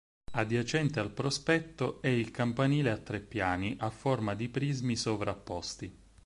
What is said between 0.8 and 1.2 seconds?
al